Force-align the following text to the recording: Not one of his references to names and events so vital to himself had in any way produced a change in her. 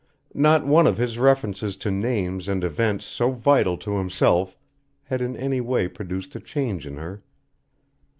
Not 0.33 0.65
one 0.65 0.87
of 0.87 0.97
his 0.97 1.19
references 1.19 1.75
to 1.77 1.91
names 1.91 2.47
and 2.47 2.63
events 2.63 3.05
so 3.05 3.29
vital 3.33 3.77
to 3.77 3.97
himself 3.99 4.57
had 5.03 5.21
in 5.21 5.37
any 5.37 5.61
way 5.61 5.87
produced 5.87 6.35
a 6.35 6.39
change 6.39 6.87
in 6.87 6.97
her. 6.97 7.21